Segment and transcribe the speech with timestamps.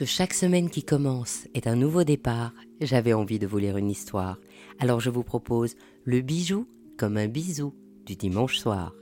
[0.00, 3.90] que chaque semaine qui commence est un nouveau départ, j'avais envie de vous lire une
[3.90, 4.38] histoire.
[4.78, 5.74] Alors je vous propose
[6.04, 7.74] Le bijou comme un bisou
[8.06, 8.94] du dimanche soir.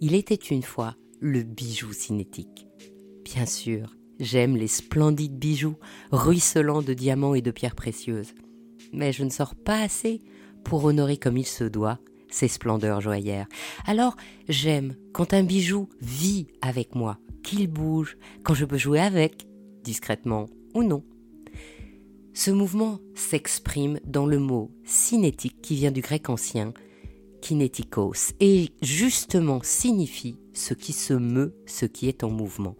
[0.00, 2.66] Il était une fois le bijou cinétique.
[3.26, 5.76] Bien sûr, j'aime les splendides bijoux
[6.12, 8.32] ruisselants de diamants et de pierres précieuses.
[8.94, 10.22] Mais je ne sors pas assez
[10.64, 11.98] pour honorer comme il se doit
[12.30, 13.48] ces splendeurs joaillères.
[13.84, 14.16] Alors
[14.48, 19.47] j'aime quand un bijou vit avec moi, qu'il bouge, quand je peux jouer avec,
[19.82, 21.02] discrètement ou non.
[22.34, 26.72] Ce mouvement s'exprime dans le mot cinétique qui vient du grec ancien
[27.40, 32.76] kinétikos et justement signifie ce qui se meut, ce qui est en mouvement.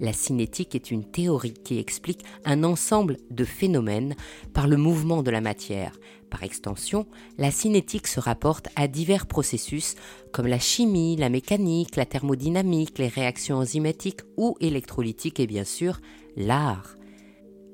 [0.00, 4.14] La cinétique est une théorie qui explique un ensemble de phénomènes
[4.52, 5.98] par le mouvement de la matière.
[6.32, 9.96] Par extension, la cinétique se rapporte à divers processus
[10.32, 16.00] comme la chimie, la mécanique, la thermodynamique, les réactions enzymatiques ou électrolytiques et bien sûr
[16.34, 16.96] l'art.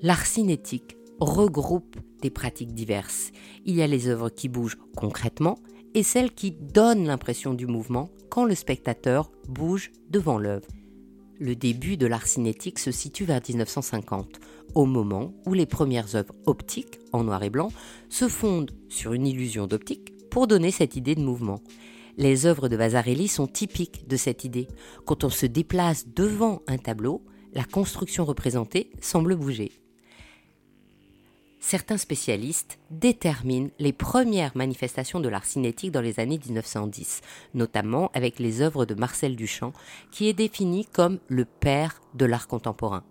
[0.02, 3.30] L'art cinétique regroupe des pratiques diverses.
[3.64, 5.60] Il y a les œuvres qui bougent concrètement
[5.94, 10.66] et celles qui donnent l'impression du mouvement quand le spectateur bouge devant l'œuvre.
[11.40, 14.40] Le début de l'art cinétique se situe vers 1950,
[14.74, 17.70] au moment où les premières œuvres optiques, en noir et blanc,
[18.08, 21.62] se fondent sur une illusion d'optique pour donner cette idée de mouvement.
[22.16, 24.66] Les œuvres de Vasarely sont typiques de cette idée.
[25.04, 29.70] Quand on se déplace devant un tableau, la construction représentée semble bouger.
[31.60, 37.20] Certains spécialistes déterminent les premières manifestations de l'art cinétique dans les années 1910,
[37.54, 39.72] notamment avec les œuvres de Marcel Duchamp,
[40.12, 43.04] qui est défini comme le père de l'art contemporain.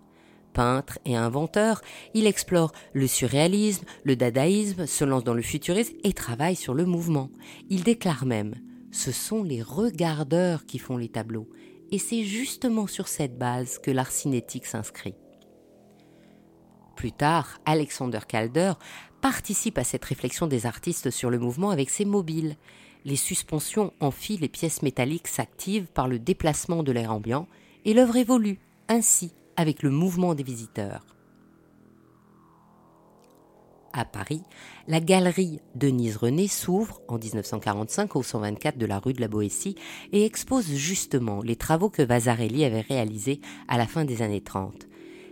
[0.54, 1.82] Peintre et inventeur,
[2.14, 6.86] il explore le surréalisme, le dadaïsme, se lance dans le futurisme et travaille sur le
[6.86, 7.30] mouvement.
[7.68, 8.54] Il déclare même
[8.90, 11.48] Ce sont les regardeurs qui font les tableaux,
[11.92, 15.14] et c'est justement sur cette base que l'art cinétique s'inscrit.
[16.98, 18.72] Plus tard, Alexander Calder
[19.20, 22.56] participe à cette réflexion des artistes sur le mouvement avec ses mobiles.
[23.04, 27.46] Les suspensions en fil et pièces métalliques s'activent par le déplacement de l'air ambiant
[27.84, 28.58] et l'œuvre évolue
[28.88, 31.06] ainsi avec le mouvement des visiteurs.
[33.92, 34.42] À Paris,
[34.88, 39.76] la galerie Denise René s'ouvre en 1945 au 124 de la rue de la Boétie
[40.10, 44.87] et expose justement les travaux que Vasarely avait réalisés à la fin des années 30.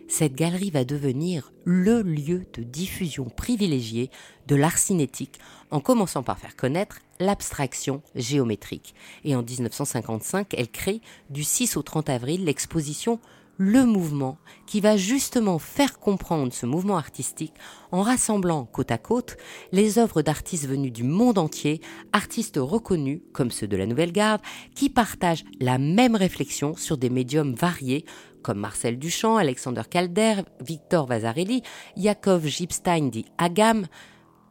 [0.08, 4.10] Cette galerie va devenir le lieu de diffusion privilégié
[4.46, 5.40] de l'art cinétique
[5.70, 8.94] en commençant par faire connaître l'abstraction géométrique.
[9.24, 11.00] Et en 1955, elle crée
[11.30, 13.18] du 6 au 30 avril l'exposition
[13.58, 17.54] le mouvement qui va justement faire comprendre ce mouvement artistique
[17.90, 19.36] en rassemblant côte à côte
[19.72, 21.80] les œuvres d'artistes venus du monde entier,
[22.12, 24.42] artistes reconnus comme ceux de la Nouvelle Garde,
[24.74, 28.04] qui partagent la même réflexion sur des médiums variés
[28.42, 31.62] comme Marcel Duchamp, Alexander Calder, Victor Vasarely,
[31.96, 33.86] Yakov Gipstein dit Agam,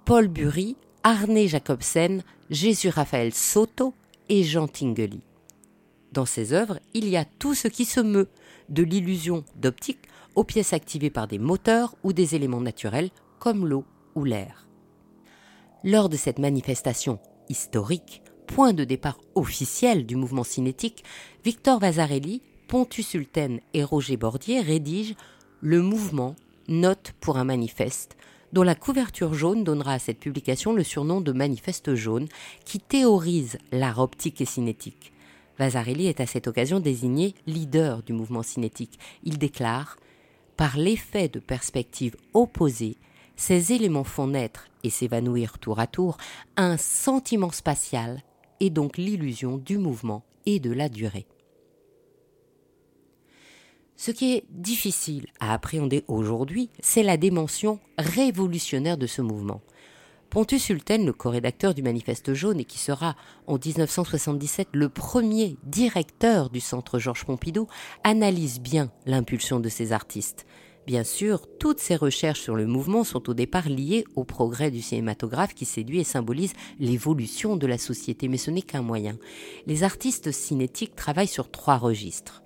[0.04, 3.94] Paul Bury, Arne Jacobsen, Jésus Raphaël Soto
[4.28, 5.22] et Jean Tinguely.
[6.12, 8.28] Dans ces œuvres, il y a tout ce qui se meut,
[8.70, 13.10] de l'illusion d'optique aux pièces activées par des moteurs ou des éléments naturels
[13.40, 14.68] comme l'eau ou l'air.
[15.84, 21.04] Lors de cette manifestation historique, point de départ officiel du mouvement cinétique,
[21.44, 25.16] Victor Vasarely, Pontus Sulten et Roger Bordier rédigent
[25.62, 26.36] Le mouvement,
[26.68, 28.18] note pour un manifeste,
[28.54, 32.28] dont la couverture jaune donnera à cette publication le surnom de Manifeste jaune,
[32.64, 35.12] qui théorise l'art optique et cinétique.
[35.58, 39.00] Vasarely est à cette occasion désigné leader du mouvement cinétique.
[39.24, 39.98] Il déclare
[40.58, 42.98] Par l'effet de perspectives opposées,
[43.36, 46.18] ces éléments font naître et s'évanouir tour à tour
[46.56, 48.22] un sentiment spatial
[48.60, 51.28] et donc l'illusion du mouvement et de la durée.
[53.98, 59.62] Ce qui est difficile à appréhender aujourd'hui, c'est la dimension révolutionnaire de ce mouvement.
[60.30, 63.16] Pontus Sulten, le co-rédacteur du Manifeste jaune et qui sera
[63.48, 67.68] en 1977 le premier directeur du Centre Georges Pompidou,
[68.04, 70.46] analyse bien l'impulsion de ces artistes.
[70.86, 74.82] Bien sûr, toutes ces recherches sur le mouvement sont au départ liées au progrès du
[74.82, 79.18] cinématographe qui séduit et symbolise l'évolution de la société, mais ce n'est qu'un moyen.
[79.66, 82.44] Les artistes cinétiques travaillent sur trois registres.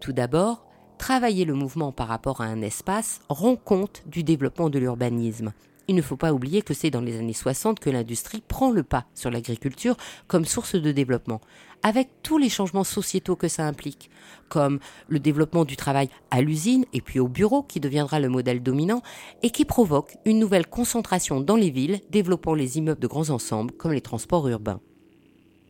[0.00, 0.66] Tout d'abord,
[0.98, 5.52] travailler le mouvement par rapport à un espace rend compte du développement de l'urbanisme.
[5.88, 8.82] Il ne faut pas oublier que c'est dans les années 60 que l'industrie prend le
[8.82, 9.96] pas sur l'agriculture
[10.28, 11.40] comme source de développement,
[11.82, 14.10] avec tous les changements sociétaux que ça implique,
[14.48, 14.78] comme
[15.08, 19.02] le développement du travail à l'usine et puis au bureau qui deviendra le modèle dominant
[19.42, 23.72] et qui provoque une nouvelle concentration dans les villes, développant les immeubles de grands ensembles
[23.72, 24.80] comme les transports urbains.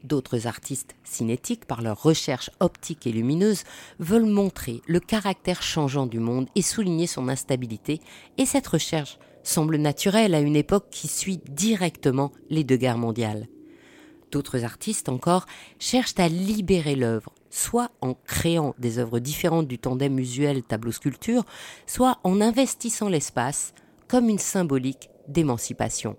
[0.03, 3.65] D'autres artistes cinétiques, par leur recherche optique et lumineuse,
[3.99, 8.01] veulent montrer le caractère changeant du monde et souligner son instabilité,
[8.39, 13.49] et cette recherche semble naturelle à une époque qui suit directement les deux guerres mondiales.
[14.31, 15.47] D'autres artistes encore
[15.79, 21.45] cherchent à libérer l'œuvre, soit en créant des œuvres différentes du tandem usuel tableau-sculpture,
[21.87, 23.75] soit en investissant l'espace
[24.09, 26.17] comme une symbolique d'émancipation.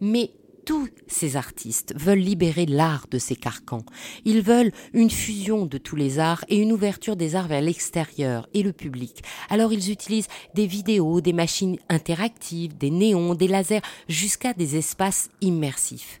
[0.00, 0.30] Mais
[0.64, 3.84] tous ces artistes veulent libérer l'art de ses carcans.
[4.24, 8.48] Ils veulent une fusion de tous les arts et une ouverture des arts vers l'extérieur
[8.54, 9.22] et le public.
[9.50, 15.30] Alors ils utilisent des vidéos, des machines interactives, des néons, des lasers, jusqu'à des espaces
[15.40, 16.20] immersifs.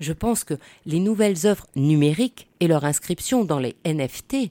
[0.00, 4.50] Je pense que les nouvelles œuvres numériques et leur inscription dans les NFT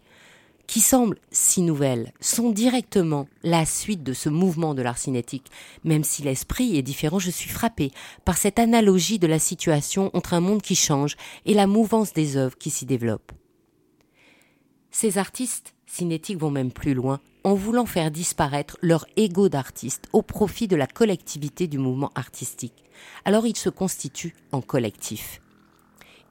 [0.71, 5.51] qui semblent si nouvelles, sont directement la suite de ce mouvement de l'art cinétique.
[5.83, 7.91] Même si l'esprit est différent, je suis frappé
[8.23, 12.37] par cette analogie de la situation entre un monde qui change et la mouvance des
[12.37, 13.33] œuvres qui s'y développent.
[14.91, 20.21] Ces artistes cinétiques vont même plus loin en voulant faire disparaître leur ego d'artiste au
[20.21, 22.85] profit de la collectivité du mouvement artistique.
[23.25, 25.41] Alors ils se constituent en collectif.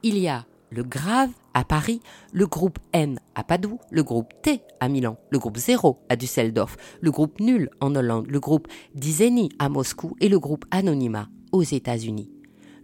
[0.02, 2.00] Il y a le Grave à Paris,
[2.32, 6.76] le groupe N à Padoue, le groupe T à Milan, le groupe Zéro à Düsseldorf,
[7.00, 11.62] le groupe Nul en Hollande, le groupe Dizeni à Moscou et le groupe Anonyma aux
[11.62, 12.31] États-Unis.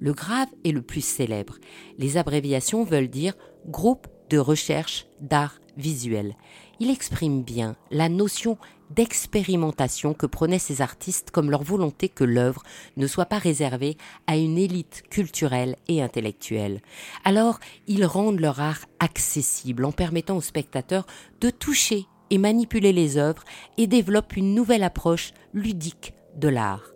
[0.01, 1.57] Le Grave est le plus célèbre.
[1.97, 3.35] Les abréviations veulent dire
[3.67, 6.37] groupe de recherche d'art visuel.
[6.79, 8.59] Il exprime bien la notion
[8.95, 12.63] d'expérimentation que prenaient ces artistes comme leur volonté que l'œuvre
[12.97, 13.97] ne soit pas réservée
[14.27, 16.81] à une élite culturelle et intellectuelle.
[17.25, 21.07] Alors, ils rendent leur art accessible en permettant aux spectateurs
[21.41, 23.45] de toucher et manipuler les œuvres
[23.79, 26.93] et développent une nouvelle approche ludique de l'art.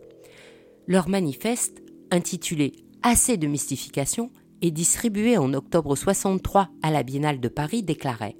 [0.87, 2.73] Leur manifeste, intitulé
[3.03, 4.31] Assez de mystification,
[4.62, 8.37] et distribué en octobre 63 à la Biennale de Paris, déclarait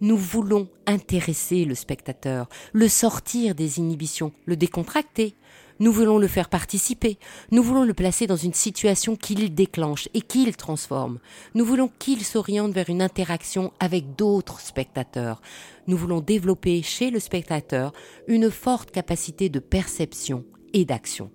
[0.00, 5.34] nous voulons intéresser le spectateur, le sortir des inhibitions, le décontracter.
[5.80, 7.18] Nous voulons le faire participer.
[7.52, 11.20] Nous voulons le placer dans une situation qu'il déclenche et qu'il transforme.
[11.54, 15.40] Nous voulons qu'il s'oriente vers une interaction avec d'autres spectateurs.
[15.86, 17.92] Nous voulons développer chez le spectateur
[18.26, 21.30] une forte capacité de perception et d'action.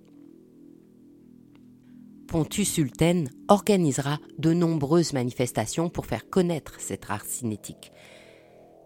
[2.26, 7.92] Pontus Sulten organisera de nombreuses manifestations pour faire connaître cet art cinétique.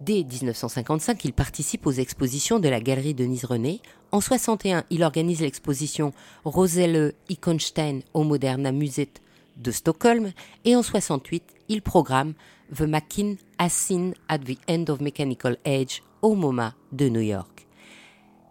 [0.01, 3.81] Dès 1955, il participe aux expositions de la galerie Denise René.
[4.13, 6.13] En 61, il organise l'exposition
[6.45, 9.11] Roselle Iconstein au Moderna Museet
[9.57, 10.31] de Stockholm.
[10.65, 12.35] Et en 68, il programme
[12.73, 17.67] The Mackin as Seen at the End of Mechanical Age au MoMA de New York.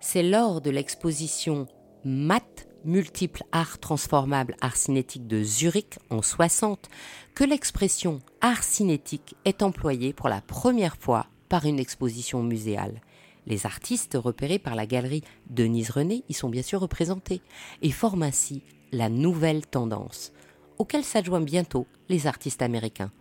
[0.02, 1.68] C'est lors de l'exposition
[2.04, 6.90] MAT, multiple art transformable art cinétique de Zurich en 60
[7.36, 13.02] que l'expression art cinétique est employée pour la première fois par une exposition muséale.
[13.46, 17.42] Les artistes repérés par la galerie Denise René y sont bien sûr représentés
[17.82, 18.62] et forment ainsi
[18.92, 20.34] la nouvelle tendance,
[20.78, 23.12] auquel s'adjoignent bientôt les artistes américains.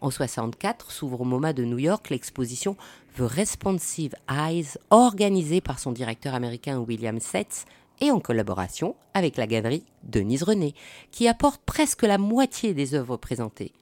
[0.00, 2.76] En 64 s'ouvre au MoMA de New York l'exposition
[3.16, 7.66] The Responsive Eyes, organisée par son directeur américain William Setz
[8.00, 10.74] et en collaboration avec la galerie Denise René,
[11.12, 13.72] qui apporte presque la moitié des œuvres présentées.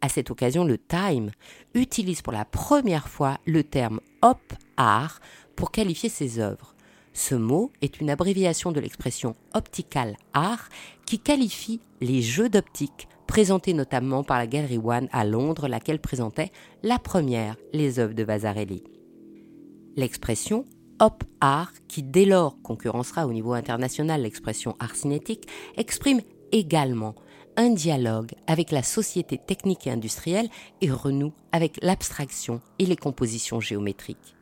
[0.00, 1.30] À cette occasion, le Time
[1.74, 5.20] utilise pour la première fois le terme op art
[5.54, 6.74] pour qualifier ses œuvres.
[7.12, 10.68] Ce mot est une abréviation de l'expression optical art
[11.06, 16.52] qui qualifie les jeux d'optique présentés notamment par la Galerie One à Londres, laquelle présentait
[16.82, 18.84] la première les œuvres de Vasarely.
[19.96, 20.64] L'expression
[21.00, 26.20] op art, qui dès lors concurrencera au niveau international l'expression art cinétique, exprime
[26.52, 27.14] également
[27.56, 30.48] un dialogue avec la société technique et industrielle
[30.80, 34.36] et renoue avec l'abstraction et les compositions géométriques.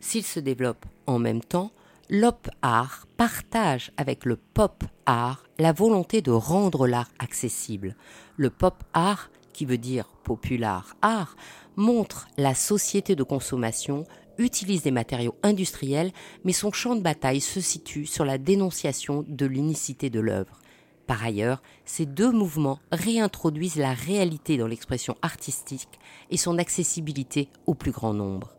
[0.00, 1.72] S'ils se développent en même temps,
[2.08, 7.96] l'op art partage avec le pop art la volonté de rendre l'art accessible.
[8.36, 11.36] Le pop art, qui veut dire popular art,
[11.76, 14.06] montre la société de consommation,
[14.38, 16.12] utilise des matériaux industriels,
[16.44, 20.60] mais son champ de bataille se situe sur la dénonciation de l'unicité de l'œuvre.
[21.08, 25.98] Par ailleurs, ces deux mouvements réintroduisent la réalité dans l'expression artistique
[26.30, 28.54] et son accessibilité au plus grand nombre.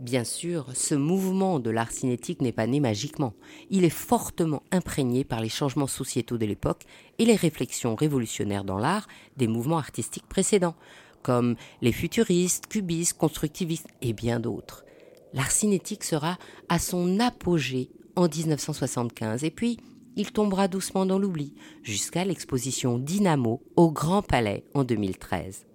[0.00, 3.34] Bien sûr, ce mouvement de l'art cinétique n'est pas né magiquement.
[3.68, 6.84] Il est fortement imprégné par les changements sociétaux de l'époque
[7.18, 9.06] et les réflexions révolutionnaires dans l'art
[9.36, 10.76] des mouvements artistiques précédents,
[11.22, 14.86] comme les futuristes, cubistes, constructivistes et bien d'autres.
[15.34, 16.38] L'art cinétique sera
[16.70, 19.78] à son apogée en 1975 et puis
[20.16, 25.66] il tombera doucement dans l'oubli, jusqu'à l'exposition Dynamo au Grand Palais en 2013.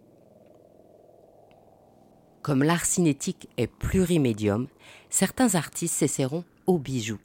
[2.42, 4.68] Comme l'art cinétique est plurimédium,
[5.10, 7.20] certains artistes s'essaieront aux bijoux.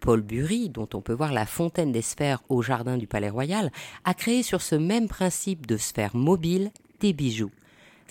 [0.00, 3.70] Paul Bury, dont on peut voir la fontaine des sphères au jardin du Palais Royal,
[4.04, 7.52] a créé sur ce même principe de sphère mobile des bijoux.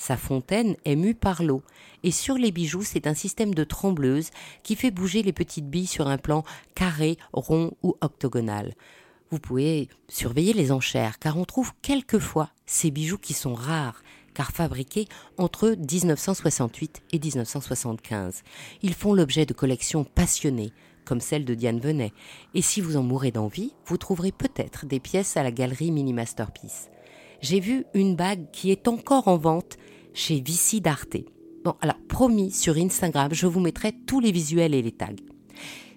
[0.02, 1.62] Sa fontaine est mue par l'eau,
[2.02, 4.32] et sur les bijoux, c'est un système de trembleuse
[4.64, 6.44] qui fait bouger les petites billes sur un plan
[6.74, 8.74] carré, rond ou octogonal.
[9.30, 14.02] Vous pouvez surveiller les enchères, car on trouve quelquefois ces bijoux qui sont rares,
[14.34, 18.42] car fabriqués entre 1968 et 1975.
[18.82, 20.74] Ils font l'objet de collections passionnées,
[21.06, 22.12] comme celle de Diane Venet.
[22.56, 26.12] Et si vous en mourrez d'envie, vous trouverez peut-être des pièces à la galerie Mini
[26.12, 26.90] Masterpiece.
[27.42, 29.78] J'ai vu une bague qui est encore en vente
[30.14, 31.18] chez Vici d'Arte.
[31.64, 35.08] Bon, alors promis, sur Instagram, je vous mettrai tous les visuels et les tags.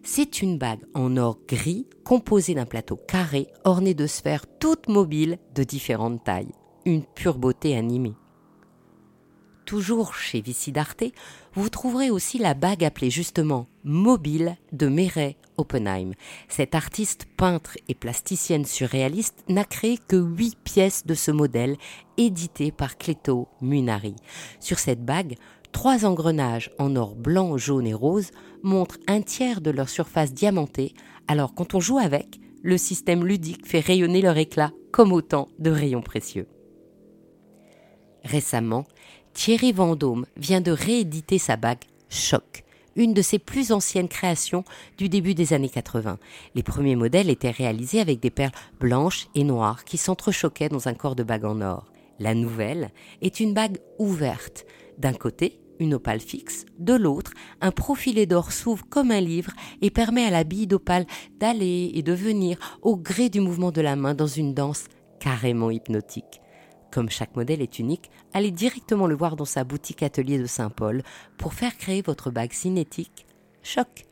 [0.02, 5.38] C'est une bague en or gris composée d'un plateau carré orné de sphères toutes mobiles
[5.54, 6.52] de différentes tailles.
[6.86, 8.14] Une pure beauté animée.
[9.64, 11.04] Toujours chez Vici d'Arte,
[11.54, 16.12] vous trouverez aussi la bague appelée justement Mobile de Mireille Oppenheim.
[16.48, 21.76] Cette artiste peintre et plasticienne surréaliste n'a créé que huit pièces de ce modèle,
[22.18, 24.16] édité par Cléto Munari.
[24.60, 25.36] Sur cette bague,
[25.72, 30.92] trois engrenages en or blanc, jaune et rose montrent un tiers de leur surface diamantée,
[31.26, 35.70] alors quand on joue avec, le système ludique fait rayonner leur éclat comme autant de
[35.70, 36.48] rayons précieux.
[38.24, 38.84] Récemment,
[39.34, 42.64] Thierry Vendôme vient de rééditer sa bague Choc,
[42.94, 44.64] une de ses plus anciennes créations
[44.96, 46.18] du début des années 80.
[46.54, 50.94] Les premiers modèles étaient réalisés avec des perles blanches et noires qui s'entrechoquaient dans un
[50.94, 51.92] corps de bague en or.
[52.20, 52.90] La nouvelle
[53.22, 54.64] est une bague ouverte.
[54.98, 59.90] D'un côté, une opale fixe, de l'autre, un profilé d'or s'ouvre comme un livre et
[59.90, 61.06] permet à la bille d'opale
[61.40, 64.84] d'aller et de venir au gré du mouvement de la main dans une danse
[65.18, 66.40] carrément hypnotique.
[66.94, 71.02] Comme chaque modèle est unique, allez directement le voir dans sa boutique atelier de Saint-Paul
[71.36, 73.26] pour faire créer votre bague cinétique
[73.64, 74.06] Choc.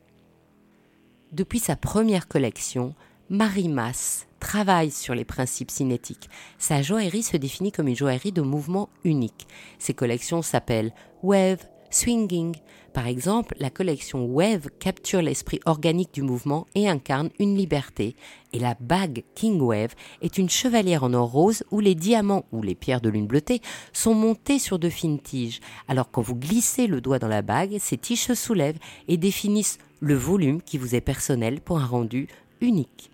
[1.31, 2.97] Depuis sa première collection,
[3.31, 6.29] Marie Masse travaille sur les principes cinétiques.
[6.59, 9.47] Sa joaillerie se définit comme une joaillerie de mouvement unique.
[9.79, 12.57] Ses collections s'appellent Wave, Swinging.
[12.93, 18.17] Par exemple, la collection Wave capture l'esprit organique du mouvement et incarne une liberté.
[18.53, 22.63] Et la bague King Wave est une chevalière en or rose où les diamants ou
[22.63, 25.61] les pierres de lune bleutée sont montés sur de fines tiges.
[25.89, 29.79] Alors quand vous glissez le doigt dans la bague, ces tiges se soulèvent et définissent
[30.01, 32.29] le volume qui vous est personnel pour un rendu
[32.61, 33.13] unique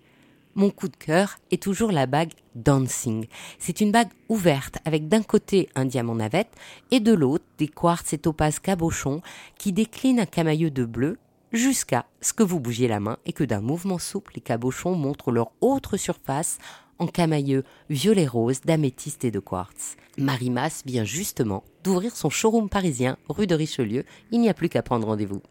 [0.55, 3.27] mon coup de cœur est toujours la bague Dancing.
[3.59, 6.53] C'est une bague ouverte avec d'un côté un diamant navette
[6.91, 9.21] et de l'autre des quartz et topazes cabochons
[9.57, 11.17] qui déclinent un camailleux de bleu
[11.51, 15.31] jusqu'à ce que vous bougiez la main et que d'un mouvement souple les cabochons montrent
[15.31, 16.57] leur autre surface
[16.99, 19.95] en camailleux violet rose d'améthyste et de quartz.
[20.17, 24.03] Marie Masse vient justement d'ouvrir son showroom parisien rue de Richelieu.
[24.31, 25.41] Il n'y a plus qu'à prendre rendez-vous.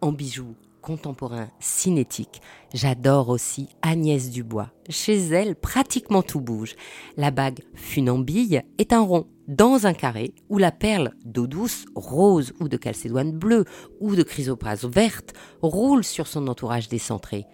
[0.00, 2.40] En bijoux, contemporain cinétique.
[2.72, 4.70] J'adore aussi Agnès Dubois.
[4.88, 6.76] Chez elle, pratiquement tout bouge.
[7.16, 12.52] La bague funambille est un rond dans un carré où la perle d'eau douce, rose
[12.60, 13.64] ou de calcédoine bleue
[13.98, 17.46] ou de chrysoprase verte roule sur son entourage décentré.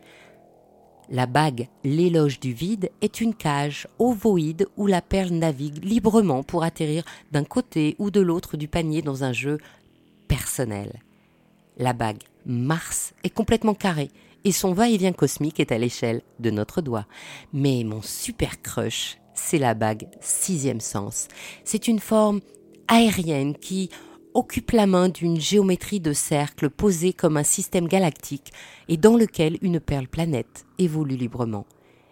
[1.08, 6.64] La bague L'éloge du vide est une cage ovoïde où la perle navigue librement pour
[6.64, 9.56] atterrir d'un côté ou de l'autre du panier dans un jeu
[10.28, 11.00] personnel.
[11.78, 14.10] La bague Mars est complètement carré
[14.44, 17.06] et son va-et-vient cosmique est à l'échelle de notre doigt.
[17.52, 21.28] Mais mon super crush, c'est la bague sixième sens.
[21.64, 22.40] C'est une forme
[22.88, 23.90] aérienne qui
[24.34, 28.52] occupe la main d'une géométrie de cercle posée comme un système galactique
[28.88, 31.66] et dans lequel une perle planète évolue librement.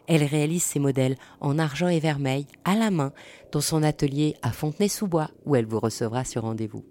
[0.07, 3.13] Elle réalise ses modèles en argent et vermeil à la main
[3.53, 6.85] dans son atelier à Fontenay-sous-Bois où elle vous recevra sur rendez-vous.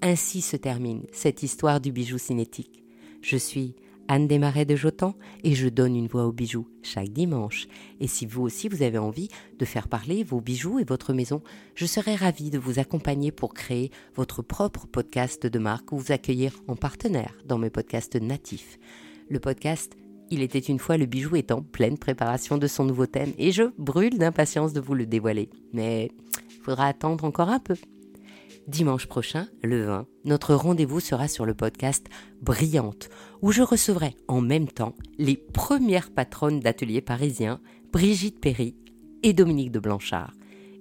[0.00, 2.84] Ainsi se termine cette histoire du bijou cinétique.
[3.20, 3.74] Je suis
[4.06, 7.66] Anne Desmarais de Jotan et je donne une voix aux bijoux chaque dimanche.
[7.98, 9.28] Et si vous aussi vous avez envie
[9.58, 11.42] de faire parler vos bijoux et votre maison,
[11.74, 16.12] je serai ravie de vous accompagner pour créer votre propre podcast de marque ou vous
[16.12, 18.78] accueillir en partenaire dans mes podcasts natifs.
[19.28, 19.94] Le podcast
[20.30, 23.50] Il était une fois le bijou est en pleine préparation de son nouveau thème et
[23.50, 25.50] je brûle d'impatience de vous le dévoiler.
[25.72, 26.12] Mais
[26.50, 27.74] il faudra attendre encore un peu.
[28.68, 32.06] Dimanche prochain, le 20, notre rendez-vous sera sur le podcast
[32.42, 33.08] Brillante,
[33.40, 37.62] où je recevrai en même temps les premières patronnes d'ateliers parisiens,
[37.94, 38.76] Brigitte Perry
[39.22, 40.34] et Dominique de Blanchard.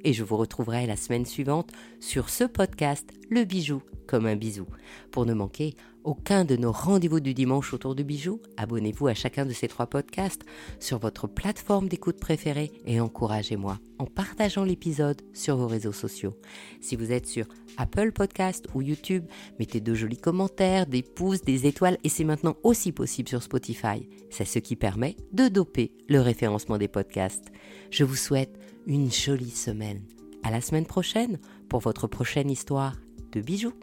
[0.03, 4.67] Et je vous retrouverai la semaine suivante sur ce podcast Le bijou comme un bisou.
[5.11, 5.73] Pour ne manquer
[6.07, 9.87] aucun de nos rendez-vous du dimanche autour du bijou, abonnez-vous à chacun de ces trois
[9.87, 10.43] podcasts
[10.79, 16.33] sur votre plateforme d'écoute préférée et encouragez-moi en partageant l'épisode sur vos réseaux sociaux.
[16.79, 17.45] Si vous êtes sur
[17.75, 19.25] Apple Podcast ou YouTube,
[19.59, 24.07] mettez de jolis commentaires, des pouces, des étoiles et c'est maintenant aussi possible sur Spotify.
[24.29, 27.51] C'est ce qui permet de doper le référencement des podcasts.
[27.91, 30.03] Je vous souhaite une jolie semaine.
[30.41, 31.37] À la semaine prochaine
[31.67, 32.95] pour votre prochaine histoire
[33.33, 33.73] de bijoux.